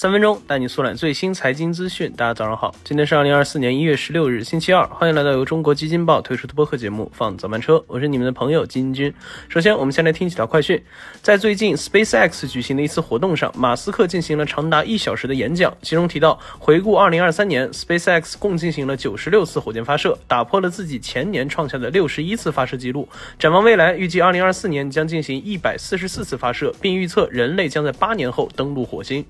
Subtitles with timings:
[0.00, 2.12] 三分钟带你速览最新财经资讯。
[2.12, 4.86] 大家早上好，今天是二零二四年一月十六日，星期二。
[4.86, 9.12] 欢迎来到由中国基金报推出的播客节目《放早班车》，我是你们的朋友金军。
[9.48, 10.80] 首先，我们先来听几条快讯。
[11.20, 23.08] 在最近 SpaceX 举行的一次活动上，马斯克进行了长达一小时的演讲，其中提到，回顾二零二三年，SpaceX 共进行了九十六次火箭发射，打破了自己前年创下的六十一次发射记录。
[23.36, 29.26] 展望未来，预计二零二四年将进行一百四十四次发射，并预测人类将在八年后登陆火星。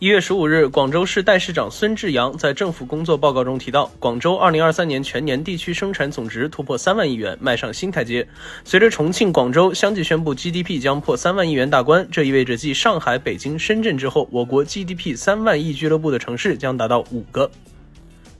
[0.00, 8.26] 一月十五日，广州市代市长孙志阳在政府工作报告中提到，广州二零二三年全年地区生产总值突破三万亿元，迈上新台阶。
[8.64, 17.50] 随着重庆、广州相继宣布 GDP 将破三万亿元大关，这意味着继上海、北京、深圳之后，我国 GDP 三万亿俱乐部的城市将达到五个。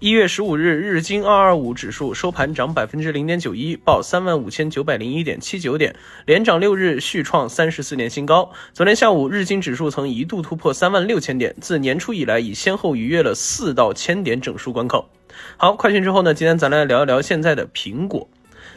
[0.00, 8.48] 一月十五日，日经二二五指数收盘涨百分之零点九一，报三万五千九百零一点七九点，连涨六日，续创三十四年新高。
[8.72, 15.08] 昨天下午，日经指数曾一度突破三万六千点，自年初以来已先后逾越了四道千点整数关口。
[15.56, 18.28] 好，快讯之后呢，今天咱来聊一聊现在的苹果。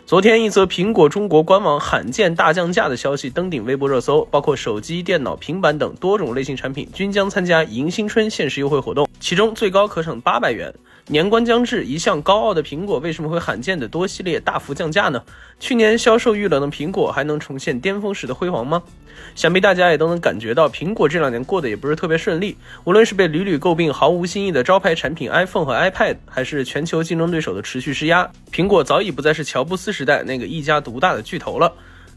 [0.07, 10.73] 昨天，一则苹果中国官网罕见大降价的消息登顶微博热搜，包括手机、电脑、平板等多种类型产品均将参加迎新春限时优惠活动，其中最高可省八百元。
[11.11, 15.21] 年关将至，一向高傲的苹果为什么会罕见的多系列大幅降价呢？
[15.59, 18.81] 去年销售遇冷的苹果还能重现巅峰时的辉煌吗？
[19.35, 22.55] 想必大家也都能感觉到，苹果这两年过得也不是特别顺利。
[22.85, 31.73] 无论是被屡屡诟病毫无新意的招牌产品 iPhone 和 iPad，还是全球竞争对手的持续施压，苹果早已不再是乔布斯时代那个一家独大的巨头了。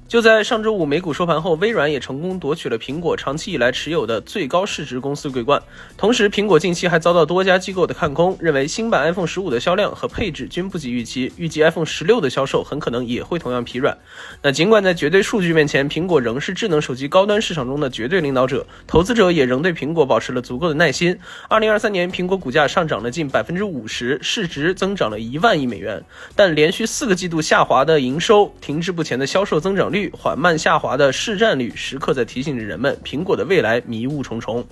[0.07, 5.61] 就在上周五美股收盘后，微软也成功夺取了苹果长期以来持有的最高市值公司桂冠。
[5.97, 13.97] 同时，苹果近期还遭到多家机构的看空，认为新版 iPhone 十五的销量和配置均不及预期，预计 iPhone 十六的销售很可能也会同样疲软。
[14.43, 21.19] 那尽管在绝对数据面前，苹果仍是智能手机高端市场中的绝对领导者，投资者也仍对苹果保持了足够的耐心。
[21.49, 26.05] 二零二三年，苹果股价上涨了近百分之五十，市值增长了一万亿美元，
[26.37, 29.94] 但连续四个季度下滑的营收，停滞不前的销售增长。
[29.95, 34.67] 率缓慢下滑的市占率，时刻在提醒着人们，苹果的未来迷雾重重。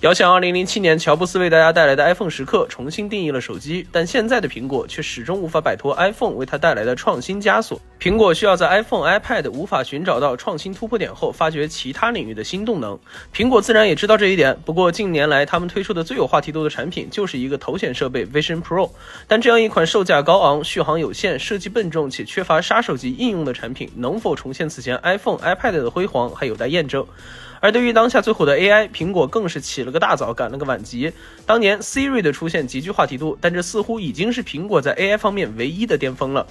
[0.00, 7.80] 遥想2007年，乔布斯为大家带来的 iPhone 时刻，重新定义了手机，但现在的苹果却始终无法摆脱 iPhone 为它带来的创新枷锁。
[8.00, 12.96] 苹果需要在 iPhone、iPad 无法寻找到创新突破点后，发掘其他领域的新动能。
[13.34, 14.56] 苹果自然也知道这一点。
[14.64, 18.88] 不过近年来，他们推出的最有话题度的产品，就是一个头显设备 Vision Pro。
[19.26, 27.04] 但这样一款售价高昂、续航有限、设计笨重且缺乏杀手级应用的产品，能否重现此前 iPhone、iPad 的辉煌，还有待验证。
[27.60, 31.12] 而对于当下最火的 AI，苹果更是起了个大早，赶了个晚集。
[31.44, 36.46] 当年 Siri 的出现极具话题度，但这似乎已经是苹果在 AI 方面唯一的巅峰了。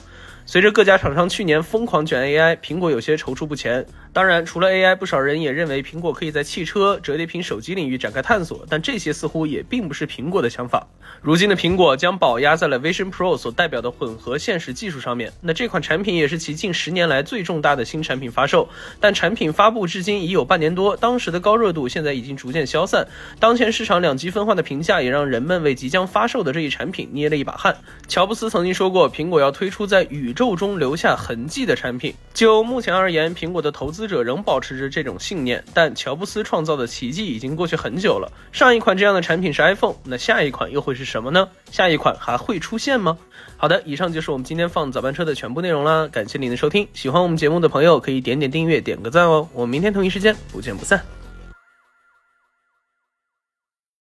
[0.49, 3.85] 随着各家厂商去年疯狂卷 AI，苹果有些踌躇不前。
[4.13, 10.87] 当然，除了 AI，不少人也认为苹果可以在汽车、折叠屏手机领域展开探索，但这些似乎也并不是苹果的想法。
[11.21, 18.69] 如今的苹果将宝压在了 Vision Pro 所代表的混合现实技术上面，那这款产品也是其近十年来最重大的新产品发售。
[19.01, 23.05] 但产品发布至今已有半年多，当时的高热度现在已经逐渐消散。
[23.37, 27.75] 当前市场两极分化的评价也让人们为即将发售的这一产品捏了一把汗。
[28.07, 32.13] 乔布斯曾经说过，苹果要推出在宇宙中留下痕迹的产品。
[32.31, 35.63] 就目前而言，苹果的投资者仍保持着这种信念。
[35.73, 38.31] 但乔布斯创造的奇迹已经过去很久了。
[38.51, 41.49] 上一款这样的产品是 iPhone，那下一款又会是什么呢？
[41.71, 43.17] 下一款还会出现吗？
[43.57, 46.07] 好的，以上就是我们今天放早班车的全部内容啦。
[46.11, 49.49] 感谢您的收听，喜欢我们节目的朋友可以点点订阅，点个赞哦。
[49.53, 51.16] 我们明天同一时间不见不散。